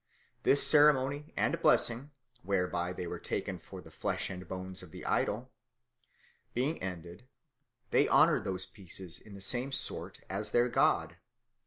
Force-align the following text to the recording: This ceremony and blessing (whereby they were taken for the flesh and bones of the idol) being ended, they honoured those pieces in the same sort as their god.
This 0.41 0.65
ceremony 0.65 1.31
and 1.37 1.61
blessing 1.61 2.09
(whereby 2.41 2.91
they 2.91 3.05
were 3.05 3.19
taken 3.19 3.59
for 3.59 3.81
the 3.81 3.91
flesh 3.91 4.31
and 4.31 4.47
bones 4.47 4.81
of 4.81 4.89
the 4.89 5.05
idol) 5.05 5.51
being 6.55 6.81
ended, 6.81 7.27
they 7.91 8.07
honoured 8.09 8.43
those 8.43 8.65
pieces 8.65 9.19
in 9.19 9.35
the 9.35 9.41
same 9.41 9.71
sort 9.71 10.21
as 10.27 10.49
their 10.49 10.69
god. 10.69 11.17